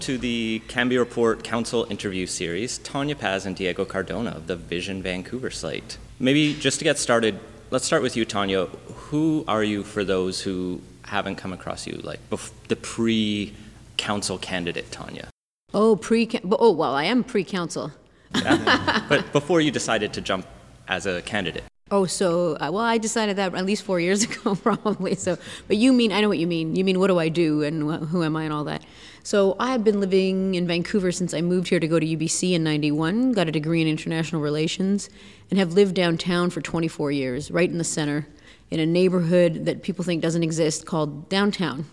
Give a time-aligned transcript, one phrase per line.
[0.00, 5.02] to the Cambie Report Council interview series, Tanya Paz and Diego Cardona of the Vision
[5.02, 5.98] Vancouver site.
[6.18, 7.38] Maybe just to get started,
[7.70, 8.66] let's start with you, Tanya.
[9.10, 13.54] Who are you for those who haven't come across you, like bef- the pre
[13.96, 15.28] council candidate, Tanya?
[15.72, 16.28] Oh, pre.
[16.44, 17.92] Oh, well, I am pre-council.
[18.34, 19.04] Yeah.
[19.08, 20.46] but before you decided to jump
[20.88, 21.64] as a candidate.
[21.92, 25.16] Oh, so uh, well, I decided that at least four years ago, probably.
[25.16, 25.36] So,
[25.66, 26.76] but you mean I know what you mean.
[26.76, 28.84] You mean what do I do and wh- who am I and all that.
[29.22, 32.52] So I have been living in Vancouver since I moved here to go to UBC
[32.52, 33.32] in '91.
[33.32, 35.10] Got a degree in international relations,
[35.50, 38.26] and have lived downtown for 24 years, right in the center,
[38.70, 41.86] in a neighborhood that people think doesn't exist called downtown,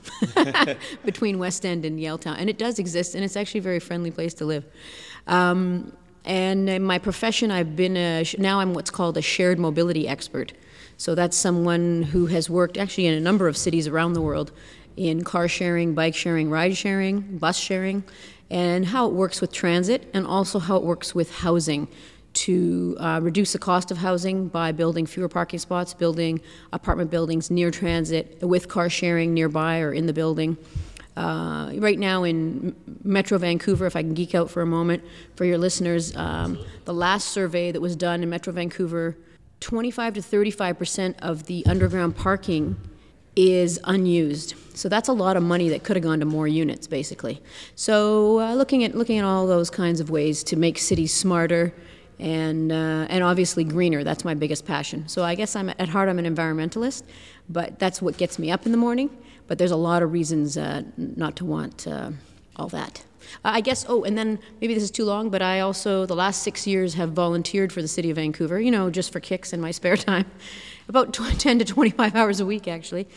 [1.05, 4.11] between West End and Yaletown, and it does exist, and it's actually a very friendly
[4.11, 4.63] place to live.
[5.25, 5.91] Um,
[6.28, 10.52] and in my profession, I've been a, now I'm what's called a shared mobility expert.
[10.97, 14.52] So that's someone who has worked actually in a number of cities around the world
[14.97, 18.03] in car sharing, bike sharing, ride sharing, bus sharing,
[18.50, 21.88] and how it works with transit, and also how it works with housing
[22.34, 26.41] to uh, reduce the cost of housing by building fewer parking spots, building
[26.73, 30.58] apartment buildings near transit with car sharing nearby or in the building.
[31.17, 35.03] Uh, right now in Metro Vancouver, if I can geek out for a moment
[35.35, 39.17] for your listeners, um, the last survey that was done in Metro Vancouver,
[39.59, 42.77] 25 to 35 percent of the underground parking
[43.35, 44.53] is unused.
[44.75, 47.41] So that's a lot of money that could have gone to more units, basically.
[47.73, 51.73] So uh, looking at looking at all those kinds of ways to make cities smarter
[52.19, 54.03] and uh, and obviously greener.
[54.03, 55.07] That's my biggest passion.
[55.07, 57.01] So I guess I'm at heart I'm an environmentalist,
[57.50, 59.09] but that's what gets me up in the morning.
[59.47, 62.12] But there's a lot of reasons uh, not to want uh,
[62.56, 63.03] all that.
[63.44, 66.16] Uh, I guess, oh, and then maybe this is too long, but I also, the
[66.16, 69.53] last six years, have volunteered for the city of Vancouver, you know, just for kicks
[69.53, 70.25] in my spare time.
[70.90, 73.07] About 10 to 25 hours a week, actually.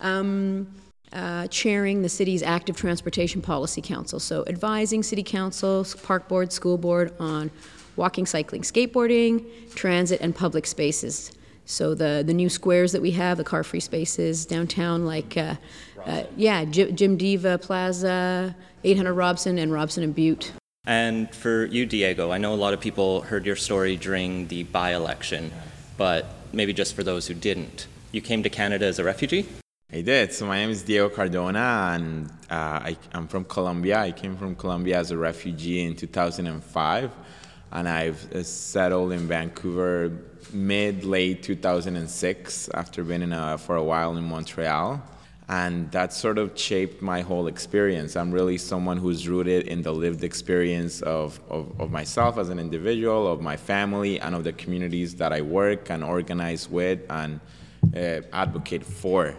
[0.00, 0.68] Um,
[1.12, 4.20] uh, chairing the city's active transportation policy council.
[4.20, 7.50] So, advising city council, park board, school board on
[7.96, 11.32] walking, cycling, skateboarding, transit, and public spaces.
[11.70, 15.54] So the the new squares that we have, the car-free spaces downtown, like uh,
[16.04, 20.52] uh, yeah, Jim, Jim Deva Plaza, 800 Robson, and Robson and Bute.
[20.84, 24.64] And for you, Diego, I know a lot of people heard your story during the
[24.64, 25.52] by-election,
[25.96, 29.46] but maybe just for those who didn't, you came to Canada as a refugee.
[29.92, 30.32] I did.
[30.32, 33.98] So my name is Diego Cardona, and uh, I, I'm from Colombia.
[33.98, 37.12] I came from Colombia as a refugee in 2005,
[37.72, 40.12] and I've uh, settled in Vancouver
[40.52, 45.02] mid late 2006 after being in a, for a while in Montreal.
[45.48, 48.14] And that sort of shaped my whole experience.
[48.14, 52.60] I'm really someone who's rooted in the lived experience of, of, of myself as an
[52.60, 57.40] individual, of my family, and of the communities that I work and organize with and
[57.96, 59.34] uh, advocate for.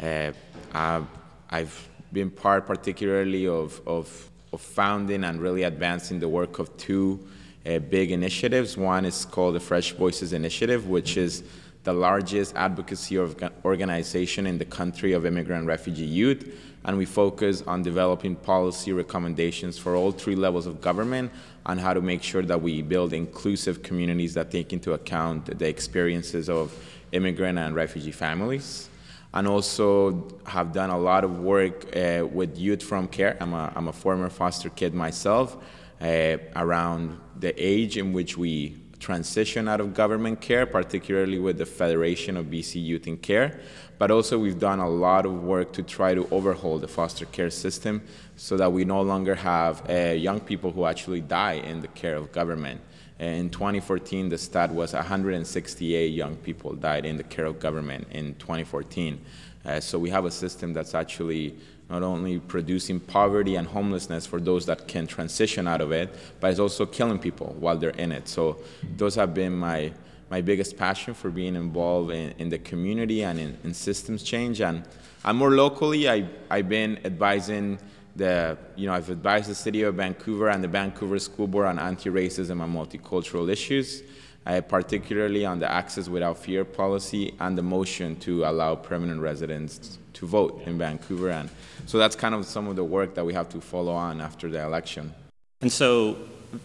[0.00, 0.30] Uh,
[0.72, 1.06] I've,
[1.50, 7.26] I've been part particularly of, of, of founding and really advancing the work of two
[7.66, 8.76] uh, big initiatives.
[8.76, 11.42] One is called the Fresh Voices Initiative, which is
[11.82, 13.18] the largest advocacy
[13.64, 16.52] organization in the country of immigrant refugee youth.
[16.84, 21.32] And we focus on developing policy recommendations for all three levels of government
[21.64, 25.68] on how to make sure that we build inclusive communities that take into account the
[25.68, 26.72] experiences of
[27.12, 28.88] immigrant and refugee families.
[29.34, 33.36] And also have done a lot of work uh, with youth from care.
[33.40, 35.56] I'm a, I'm a former foster kid myself
[36.00, 41.66] uh, around the age in which we transition out of government care, particularly with the
[41.66, 43.60] Federation of BC Youth in Care.
[43.98, 47.50] But also, we've done a lot of work to try to overhaul the foster care
[47.50, 48.02] system
[48.36, 52.16] so that we no longer have uh, young people who actually die in the care
[52.16, 52.80] of government.
[53.18, 58.34] In 2014, the stat was 168 young people died in the care of government in
[58.34, 59.18] 2014.
[59.64, 61.56] Uh, so we have a system that's actually
[61.88, 66.50] not only producing poverty and homelessness for those that can transition out of it, but
[66.50, 68.28] it's also killing people while they're in it.
[68.28, 68.58] So
[68.96, 69.92] those have been my
[70.28, 74.60] my biggest passion for being involved in, in the community and in, in systems change.
[74.60, 74.82] And
[75.24, 77.78] I'm more locally, I, I've been advising
[78.16, 81.78] the, you know, I've advised the city of Vancouver and the Vancouver School Board on
[81.78, 84.02] anti-racism and multicultural issues,
[84.46, 89.98] uh, particularly on the Access Without Fear policy and the motion to allow permanent residents
[90.14, 91.30] to vote in Vancouver.
[91.30, 91.50] And
[91.86, 94.48] so that's kind of some of the work that we have to follow on after
[94.48, 95.12] the election.
[95.60, 96.16] And so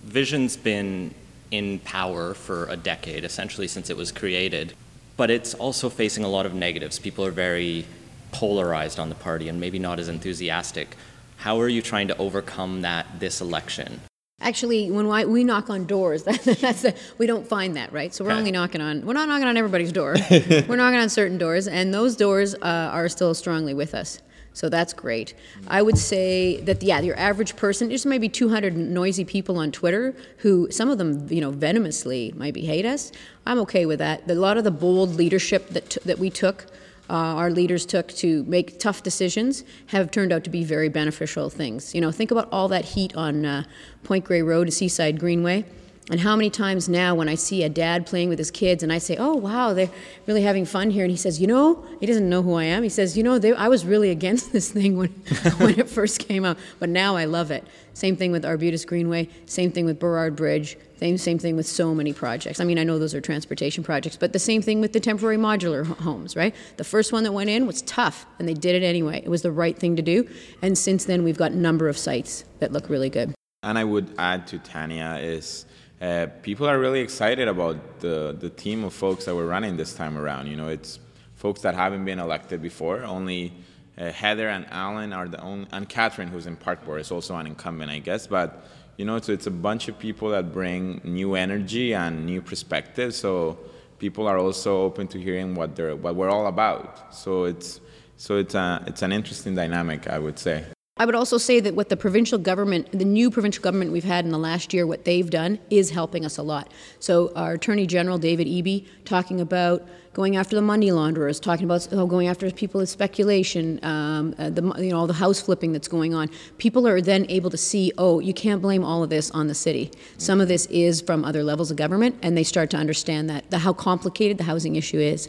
[0.04, 1.13] Vision's been
[1.50, 4.74] in power for a decade, essentially since it was created,
[5.18, 6.98] but it's also facing a lot of negatives.
[7.00, 7.86] People are very
[8.31, 10.95] polarized on the party and maybe not as enthusiastic.
[11.38, 14.01] How are you trying to overcome that this election?
[14.41, 18.13] Actually, when we knock on doors, that's the, we don't find that, right?
[18.13, 18.39] So we're okay.
[18.39, 20.15] only knocking on, we're not knocking on everybody's door.
[20.31, 24.19] we're knocking on certain doors, and those doors uh, are still strongly with us.
[24.53, 25.33] So that's great.
[25.67, 30.13] I would say that, yeah, your average person, there's maybe 200 noisy people on Twitter
[30.38, 33.11] who, some of them, you know, venomously maybe hate us.
[33.45, 34.29] I'm okay with that.
[34.29, 36.65] A lot of the bold leadership that, that we took,
[37.12, 41.50] uh, our leaders took to make tough decisions, have turned out to be very beneficial
[41.50, 41.94] things.
[41.94, 43.63] You know, think about all that heat on uh,
[44.04, 45.66] Point Grey Road, and Seaside Greenway.
[46.09, 48.92] And how many times now when I see a dad playing with his kids and
[48.92, 49.89] I say, oh, wow, they're
[50.25, 51.03] really having fun here.
[51.03, 52.81] And he says, you know, he doesn't know who I am.
[52.81, 55.09] He says, you know, they, I was really against this thing when,
[55.57, 57.65] when it first came out, but now I love it.
[57.94, 61.94] Same thing with Arbutus Greenway, same thing with Burrard Bridge, same, same thing with so
[61.94, 62.59] many projects.
[62.59, 65.38] I mean, I know those are transportation projects, but the same thing with the temporary
[65.38, 66.56] modular homes, right?
[66.77, 69.21] The first one that went in was tough, and they did it anyway.
[69.24, 70.27] It was the right thing to do.
[70.62, 73.33] And since then, we've got a number of sites that look really good.
[73.63, 75.65] And I would add to Tanya is
[76.01, 79.94] uh, people are really excited about the, the team of folks that we're running this
[79.94, 80.48] time around.
[80.48, 81.00] You know, it's
[81.36, 83.03] folks that haven't been elected before.
[83.03, 83.53] Only
[83.98, 87.36] uh, Heather and Alan are the only, and Catherine, who's in park board, is also
[87.38, 88.25] an incumbent, I guess.
[88.25, 88.65] But
[88.98, 93.15] you know, so it's a bunch of people that bring new energy and new perspectives.
[93.15, 93.59] So
[94.00, 97.13] people are also open to hearing what they're what we're all about.
[97.13, 97.80] So it's
[98.18, 100.65] so it's a, it's an interesting dynamic, I would say.
[101.01, 104.24] I would also say that what the provincial government, the new provincial government we've had
[104.24, 106.71] in the last year, what they've done is helping us a lot.
[107.00, 109.81] So our Attorney General David Eby talking about
[110.13, 114.51] going after the money launderers, talking about oh, going after people with speculation, um, uh,
[114.51, 116.30] the you know all the house flipping that's going on.
[116.59, 119.56] People are then able to see, oh, you can't blame all of this on the
[119.56, 119.89] city.
[120.19, 123.50] Some of this is from other levels of government, and they start to understand that
[123.50, 125.27] the, how complicated the housing issue is.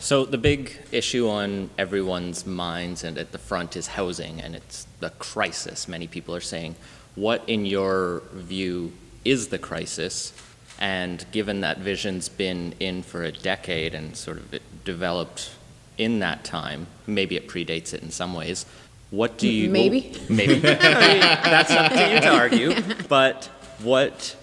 [0.00, 4.86] So the big issue on everyone's minds and at the front is housing, and it's
[5.00, 5.88] the crisis.
[5.88, 6.76] Many people are saying,
[7.16, 8.92] what, in your view,
[9.24, 10.32] is the crisis?
[10.78, 15.50] And given that Vision's been in for a decade and sort of developed
[15.98, 18.64] in that time, maybe it predates it in some ways.
[19.10, 22.74] What do you maybe maybe that's up to you to argue.
[23.08, 23.46] But
[23.82, 24.36] what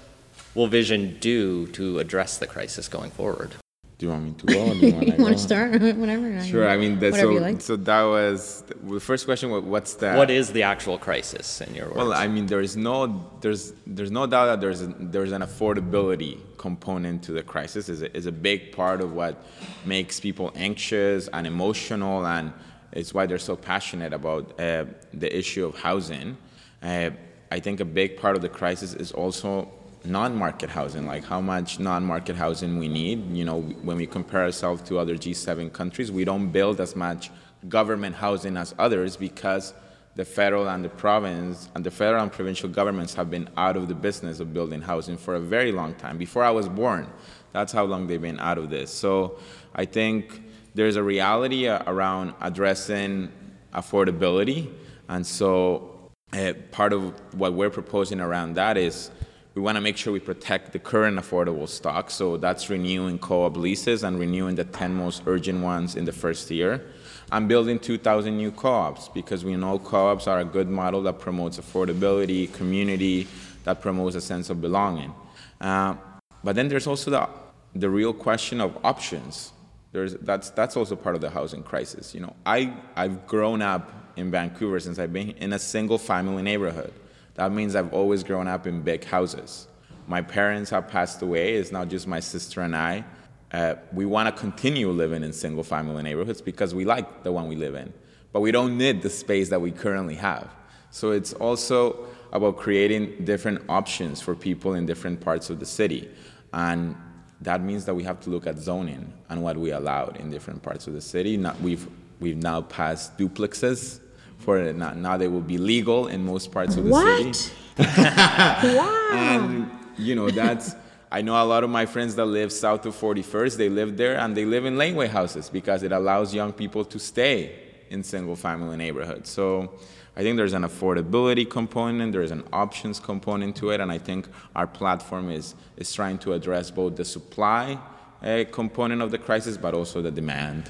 [0.53, 3.55] will Vision do to address the crisis going forward?
[3.97, 4.61] Do you want me to go?
[4.67, 5.71] Or do you want to want to start?
[6.03, 6.43] Whatever.
[6.43, 6.67] Sure.
[6.67, 7.61] I mean, that, so like.
[7.61, 9.49] so that was the first question.
[9.51, 11.97] wa- What's the What is the actual crisis in your words?
[11.97, 15.41] Well, I mean, there is no there's there's no doubt that there's a, there's an
[15.41, 17.87] affordability component to the crisis.
[17.87, 19.41] is a, is a big part of what
[19.85, 22.51] makes people anxious and emotional, and
[22.91, 26.35] it's why they're so passionate about uh, the issue of housing.
[26.83, 27.11] Uh,
[27.49, 29.71] I think a big part of the crisis is also
[30.05, 33.35] non-market housing, like how much non-market housing we need.
[33.35, 37.31] You know, when we compare ourselves to other G7 countries, we don't build as much
[37.67, 39.73] government housing as others because
[40.15, 43.87] the federal and the province and the federal and provincial governments have been out of
[43.87, 46.17] the business of building housing for a very long time.
[46.17, 47.07] Before I was born,
[47.51, 48.91] that's how long they've been out of this.
[48.91, 49.39] So
[49.73, 50.41] I think
[50.73, 53.31] there's a reality uh, around addressing
[53.73, 54.71] affordability,
[55.09, 59.11] and so uh, part of what we're proposing around that is
[59.55, 62.11] we want to make sure we protect the current affordable stock.
[62.11, 66.51] So that's renewing co-op leases and renewing the 10 most urgent ones in the first
[66.51, 66.85] year.
[67.31, 71.57] I'm building 2,000 new co-ops because we know co-ops are a good model that promotes
[71.57, 73.27] affordability, community,
[73.63, 75.13] that promotes a sense of belonging.
[75.61, 75.95] Uh,
[76.43, 77.29] but then there's also the,
[77.73, 79.53] the real question of options.
[79.93, 82.13] There's, that's, that's also part of the housing crisis.
[82.13, 86.43] You know, I, I've grown up in Vancouver since I've been in a single family
[86.43, 86.93] neighborhood.
[87.35, 89.67] That means I've always grown up in big houses.
[90.07, 91.55] My parents have passed away.
[91.55, 93.03] It's not just my sister and I.
[93.51, 97.47] Uh, we want to continue living in single family neighborhoods because we like the one
[97.47, 97.93] we live in,
[98.31, 100.49] but we don't need the space that we currently have.
[100.91, 106.09] So it's also about creating different options for people in different parts of the city.
[106.53, 106.95] And
[107.41, 110.61] that means that we have to look at zoning and what we allowed in different
[110.63, 111.37] parts of the city.
[111.61, 111.87] We've,
[112.19, 113.99] we've now passed duplexes
[114.37, 117.35] for now, now they will be legal in most parts of the What?
[117.35, 117.53] city.
[117.77, 119.09] wow.
[119.11, 120.75] And you know that's
[121.11, 123.57] I know a lot of my friends that live south of 41st.
[123.57, 126.99] They live there and they live in laneway houses because it allows young people to
[126.99, 127.55] stay
[127.89, 129.29] in single family neighborhoods.
[129.29, 129.73] So
[130.17, 134.27] I think there's an affordability component, there's an options component to it, and I think
[134.55, 137.77] our platform is is trying to address both the supply
[138.23, 140.69] uh, component of the crisis, but also the demand.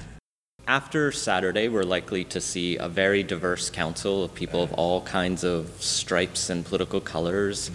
[0.68, 5.44] After Saturday, we're likely to see a very diverse council of people of all kinds
[5.44, 7.70] of stripes and political colors.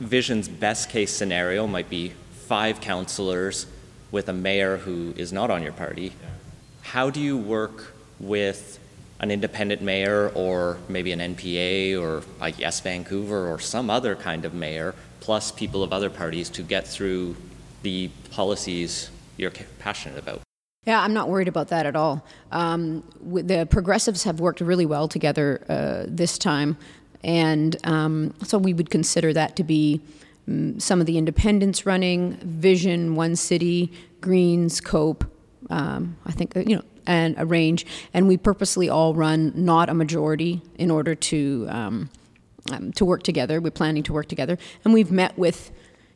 [0.00, 2.12] Vision's best case scenario might be
[2.48, 3.66] five councillors
[4.10, 6.14] with a mayor who is not on your party.
[6.82, 8.80] How do you work with
[9.20, 14.44] an independent mayor or maybe an NPA or a Yes Vancouver or some other kind
[14.44, 17.36] of mayor, plus people of other parties to get through
[17.82, 20.43] the policies you're passionate about?
[20.86, 22.26] Yeah, I'm not worried about that at all.
[22.52, 26.76] Um, the progressives have worked really well together uh, this time,
[27.22, 30.02] and um, so we would consider that to be
[30.46, 35.24] um, some of the independents running, Vision, One City, Greens, Cope.
[35.70, 39.94] Um, I think you know, and a range, and we purposely all run not a
[39.94, 42.10] majority in order to um,
[42.70, 43.58] um, to work together.
[43.58, 45.70] We're planning to work together, and we've met with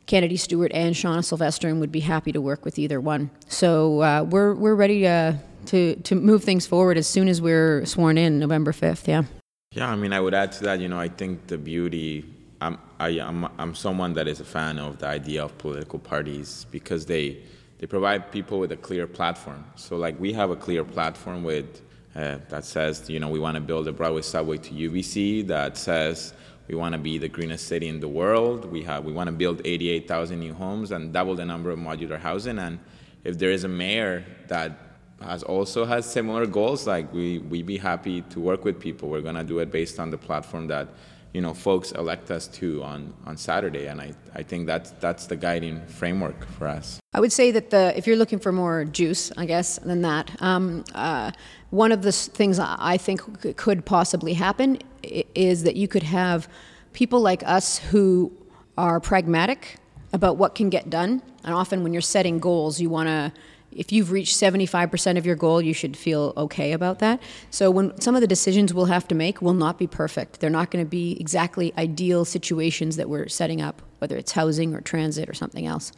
[0.09, 3.29] Kennedy Stewart and Shauna Sylvester, and would be happy to work with either one.
[3.47, 5.33] So uh, we're we're ready uh,
[5.67, 9.07] to to move things forward as soon as we're sworn in November fifth.
[9.07, 9.23] Yeah.
[9.71, 10.79] Yeah, I mean, I would add to that.
[10.79, 12.25] You know, I think the beauty.
[12.59, 15.99] I'm I, am i I'm someone that is a fan of the idea of political
[15.99, 17.37] parties because they
[17.77, 19.63] they provide people with a clear platform.
[19.75, 21.81] So like we have a clear platform with
[22.15, 25.77] uh, that says you know we want to build a Broadway subway to UBC that
[25.77, 26.33] says
[26.69, 28.65] we want to be the greenest city in the world.
[28.65, 32.19] We have we want to build 88,000 new homes and double the number of modular
[32.19, 32.59] housing.
[32.59, 32.77] And
[33.23, 34.77] if there is a mayor that
[35.19, 39.09] has also has similar goals, like we we be happy to work with people.
[39.09, 40.89] We're gonna do it based on the platform that
[41.33, 43.87] you know folks elect us to on on Saturday.
[43.87, 46.99] And I I think that's that's the guiding framework for us.
[47.13, 50.41] I would say that the if you're looking for more juice, I guess, than that.
[50.41, 51.31] Um, uh,
[51.71, 56.47] one of the things I think could possibly happen is that you could have
[56.93, 58.31] people like us who
[58.77, 59.77] are pragmatic
[60.13, 61.21] about what can get done.
[61.43, 63.31] And often, when you're setting goals, you want to
[63.71, 67.21] if you've reached 75% of your goal, you should feel okay about that.
[67.51, 70.49] So, when some of the decisions we'll have to make will not be perfect, they're
[70.49, 74.81] not going to be exactly ideal situations that we're setting up, whether it's housing or
[74.81, 75.91] transit or something else.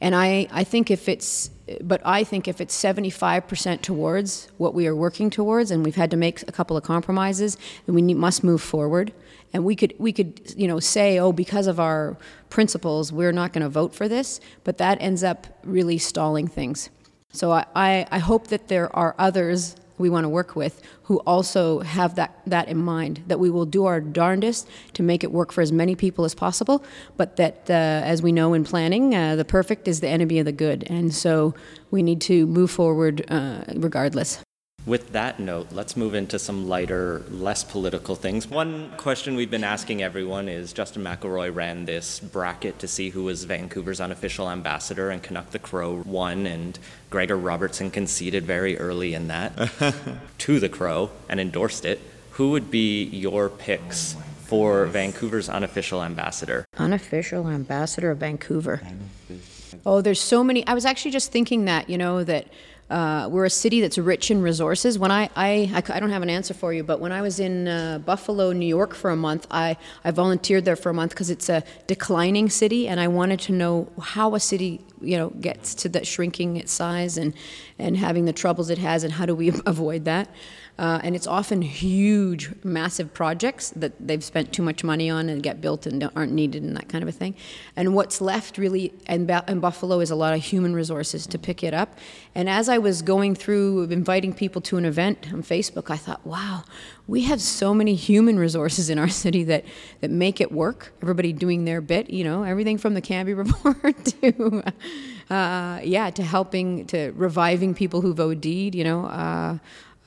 [0.00, 1.50] And I, I think if it's,
[1.82, 6.10] but I think if it's 75% towards what we are working towards, and we've had
[6.12, 9.12] to make a couple of compromises, then we need, must move forward.
[9.52, 12.16] And we could, we could, you know, say, oh, because of our
[12.48, 16.90] principles, we're not going to vote for this, but that ends up really stalling things.
[17.32, 21.80] So I, I, hope that there are others we want to work with who also
[21.80, 25.52] have that, that in mind, that we will do our darndest to make it work
[25.52, 26.82] for as many people as possible,
[27.16, 30.46] but that, uh, as we know in planning, uh, the perfect is the enemy of
[30.46, 30.84] the good.
[30.88, 31.54] And so
[31.90, 34.42] we need to move forward uh, regardless.
[34.88, 38.48] With that note, let's move into some lighter, less political things.
[38.48, 43.24] One question we've been asking everyone is Justin McElroy ran this bracket to see who
[43.24, 46.78] was Vancouver's unofficial ambassador, and Canuck the Crow won, and
[47.10, 49.52] Gregor Robertson conceded very early in that
[50.38, 52.00] to the Crow and endorsed it.
[52.30, 54.16] Who would be your picks
[54.46, 56.64] for Vancouver's unofficial ambassador?
[56.78, 58.80] Unofficial ambassador of Vancouver.
[59.84, 60.66] Oh, there's so many.
[60.66, 62.46] I was actually just thinking that, you know, that
[62.90, 64.98] uh, we're a city that's rich in resources.
[64.98, 67.68] When I, I, I, don't have an answer for you, but when I was in
[67.68, 71.28] uh, Buffalo, New York for a month, I, I volunteered there for a month because
[71.28, 75.74] it's a declining city, and I wanted to know how a city, you know, gets
[75.76, 77.34] to that shrinking its size and,
[77.78, 80.30] and having the troubles it has, and how do we avoid that.
[80.78, 85.42] Uh, and it's often huge, massive projects that they've spent too much money on and
[85.42, 87.34] get built and aren't needed and that kind of a thing.
[87.74, 91.64] And what's left really in, in Buffalo is a lot of human resources to pick
[91.64, 91.98] it up.
[92.32, 96.24] And as I was going through inviting people to an event on Facebook, I thought,
[96.24, 96.62] wow,
[97.08, 99.64] we have so many human resources in our city that,
[100.00, 100.92] that make it work.
[101.02, 104.62] Everybody doing their bit, you know, everything from the Cambie report to,
[105.34, 109.06] uh, yeah, to helping, to reviving people who've OD'd, you know.
[109.06, 109.58] Uh,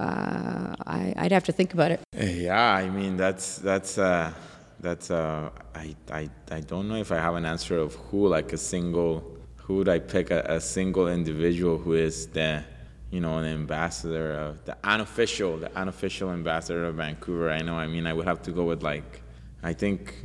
[0.01, 2.01] uh, I, would have to think about it.
[2.17, 4.33] Yeah, I mean that's that's uh,
[4.79, 8.51] that's uh, I, I I don't know if I have an answer of who like
[8.53, 9.23] a single
[9.57, 12.63] who would I pick a, a single individual who is the
[13.11, 17.51] you know an ambassador of the unofficial the unofficial ambassador of Vancouver.
[17.51, 17.75] I know.
[17.75, 19.21] I mean I would have to go with like
[19.61, 20.15] I think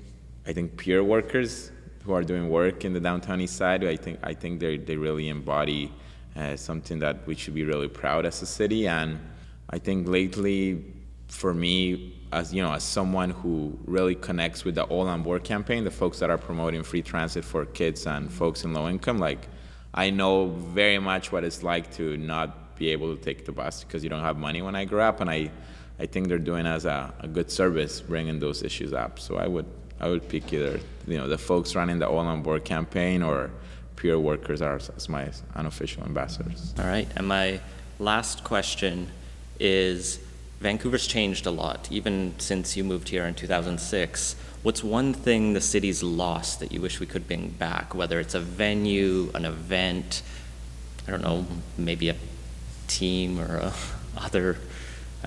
[0.46, 1.70] I think peer workers
[2.04, 3.84] who are doing work in the downtown east side.
[3.84, 5.92] I think I think they they really embody
[6.34, 9.18] uh, something that we should be really proud as a city and
[9.70, 10.84] I think lately,
[11.28, 15.44] for me, as you know, as someone who really connects with the All on Board
[15.44, 19.18] campaign, the folks that are promoting free transit for kids and folks in low income,
[19.18, 19.48] like
[19.94, 23.82] I know very much what it's like to not be able to take the bus
[23.82, 25.50] because you don't have money when I grew up, and I,
[25.98, 29.18] I think they're doing as a, a good service bringing those issues up.
[29.18, 29.66] So I would,
[29.98, 33.50] I would pick either, you know, the folks running the All on Board campaign or
[33.96, 36.74] peer workers are as my unofficial ambassadors.
[36.78, 37.60] All right, and my
[37.98, 39.08] last question
[39.58, 40.18] is
[40.60, 44.36] Vancouver's changed a lot, even since you moved here in 2006.
[44.62, 48.34] What's one thing the city's lost that you wish we could bring back, whether it's
[48.34, 50.22] a venue, an event,
[51.06, 51.46] I don't know,
[51.76, 52.16] maybe a
[52.88, 53.72] team or a
[54.16, 54.56] other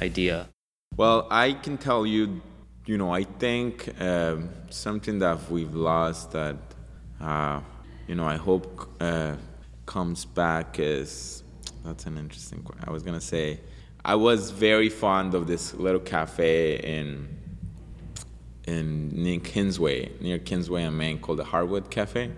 [0.01, 0.49] idea?
[0.97, 2.41] Well, I can tell you,
[2.85, 4.37] you know, I think uh,
[4.69, 6.57] something that we've lost that,
[7.21, 7.61] uh,
[8.07, 9.35] you know, I hope uh,
[9.85, 11.43] comes back is
[11.85, 12.83] that's an interesting question.
[12.87, 13.59] I was gonna say,
[14.03, 17.27] I was very fond of this little cafe in
[18.65, 22.31] in near Kingsway, near Kingsway and Main, called the Heartwood Cafe,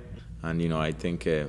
[0.44, 1.46] and you know I think uh,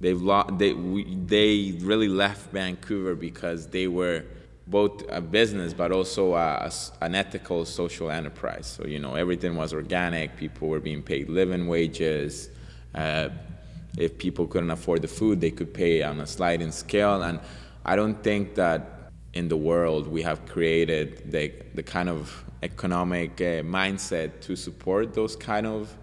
[0.00, 4.24] they've lo- they we, they really left Vancouver because they were
[4.66, 8.66] both a business but also a, a an ethical social enterprise.
[8.66, 10.36] So you know everything was organic.
[10.36, 12.50] People were being paid living wages.
[12.94, 13.30] Uh,
[13.96, 17.22] if people couldn't afford the food, they could pay on a sliding scale.
[17.22, 17.40] And
[17.84, 18.93] I don't think that
[19.34, 25.12] in the world we have created the, the kind of economic uh, mindset to support
[25.12, 25.94] those kind of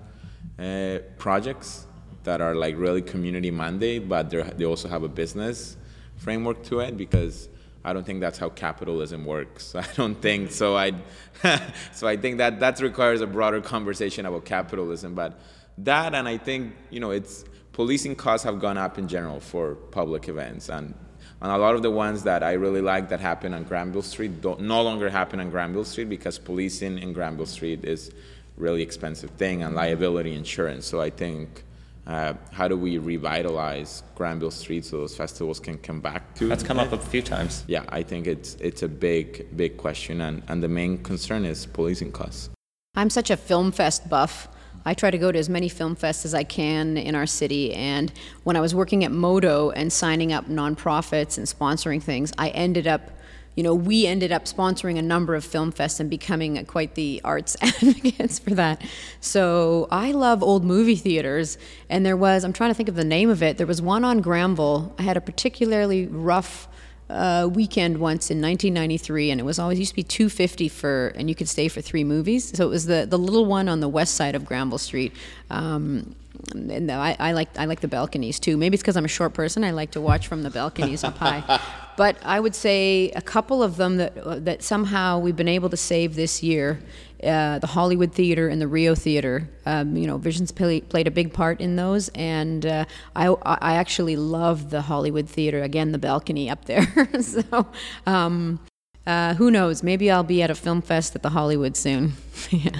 [0.60, 1.88] uh, projects
[2.24, 5.76] that are like really community mandate, but they also have a business
[6.18, 7.50] framework to it because
[7.84, 9.74] I don't think that's how capitalism works.
[9.84, 10.78] I don't think so.
[10.78, 10.94] I
[11.92, 15.16] so I think that that requires a broader conversation about capitalism.
[15.16, 15.40] But
[15.80, 19.76] that and I think you know it's policing costs have gone up in general for
[19.76, 20.94] public events and.
[21.42, 24.42] And a lot of the ones that I really like that happen on Granville Street
[24.42, 28.12] don't, no longer happen on Granville Street because policing in Granville Street is
[28.58, 30.86] really expensive thing and liability insurance.
[30.86, 31.64] So I think
[32.06, 36.48] uh, how do we revitalize Granville Street so those festivals can come back to?
[36.48, 37.64] That's come up a few times.
[37.68, 41.66] Yeah, I think it's it's a big big question, and, and the main concern is
[41.66, 42.50] policing costs.
[42.96, 44.48] I'm such a film fest buff.
[44.86, 47.74] I try to go to as many film fests as I can in our city.
[47.74, 48.12] And
[48.44, 52.88] when I was working at Modo and signing up nonprofits and sponsoring things, I ended
[52.88, 53.12] up,
[53.56, 57.22] you know, we ended up sponsoring a number of film fests and becoming quite the
[57.24, 58.82] arts advocates for that.
[59.20, 61.58] So I love old movie theaters.
[61.90, 64.04] And there was, I'm trying to think of the name of it, there was one
[64.04, 64.96] on Granville.
[64.98, 66.68] I had a particularly rough
[67.12, 71.30] uh, weekend once in 1993, and it was always used to be 250 for, and
[71.30, 72.56] you could stay for three movies.
[72.56, 75.14] So it was the the little one on the west side of Granville Street.
[75.50, 76.16] Um,
[76.54, 78.58] and I, I like I like the balconies too.
[78.58, 79.64] Maybe it's because I'm a short person.
[79.64, 81.60] I like to watch from the balconies up high.
[81.98, 85.78] But I would say a couple of them that that somehow we've been able to
[85.78, 86.80] save this year.
[87.24, 89.48] Uh, the Hollywood Theater and the Rio Theater.
[89.68, 93.76] Um, you know, Visions play, played a big part in those, and uh, I, I
[93.76, 95.62] actually love the Hollywood Theater.
[95.62, 96.88] Again, the balcony up there.
[97.22, 97.68] so,
[98.08, 98.60] um,
[99.06, 99.84] uh, who knows?
[99.84, 102.14] Maybe I'll be at a film fest at the Hollywood soon.
[102.50, 102.72] yeah.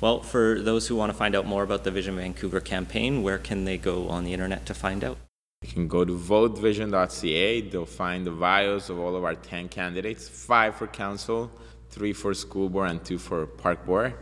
[0.00, 3.38] Well, for those who want to find out more about the Vision Vancouver campaign, where
[3.38, 5.16] can they go on the internet to find out?
[5.62, 7.60] You can go to votevision.ca.
[7.62, 11.50] They'll find the bios of all of our 10 candidates, five for council,
[11.90, 14.14] three for school board, and two for park board.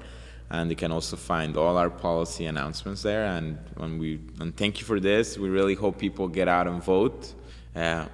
[0.51, 3.25] And you can also find all our policy announcements there.
[3.25, 5.39] And when we and thank you for this.
[5.39, 7.35] We really hope people get out and vote.
[7.75, 8.07] Uh,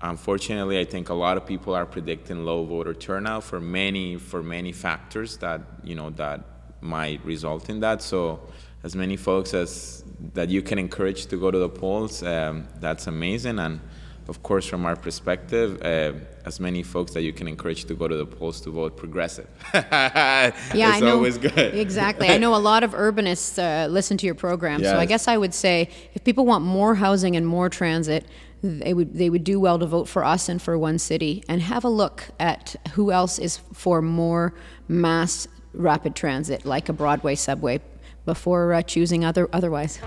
[0.00, 4.42] unfortunately, I think a lot of people are predicting low voter turnout for many for
[4.42, 6.40] many factors that you know that
[6.80, 8.02] might result in that.
[8.02, 8.40] So
[8.84, 13.06] as many folks as that you can encourage to go to the polls, um, that's
[13.06, 13.58] amazing.
[13.58, 13.80] And
[14.28, 16.12] of course, from our perspective, uh,
[16.44, 19.48] as many folks that you can encourage to go to the polls to vote progressive.
[19.74, 20.52] Yeah,
[20.94, 21.14] it's I know.
[21.16, 21.74] always good.
[21.74, 22.28] Exactly.
[22.28, 25.36] I know a lot of urbanists uh, listen to your program, so I guess I
[25.36, 28.26] would say if people want more housing and more transit,
[28.62, 31.62] they would they would do well to vote for us and for One City, and
[31.62, 34.52] have a look at who else is for more
[34.88, 37.80] mass rapid transit, like a Broadway subway,
[38.26, 39.98] before uh, choosing other otherwise.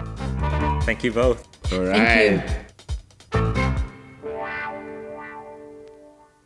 [0.84, 1.48] Thank you both.
[1.74, 2.44] All Thank
[3.34, 3.40] you.
[3.40, 3.61] right.